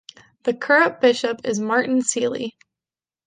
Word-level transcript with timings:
The 0.45 0.55
current 0.55 0.99
bishop 0.99 1.41
is 1.43 1.59
Martin 1.59 2.01
Seeley. 2.01 2.57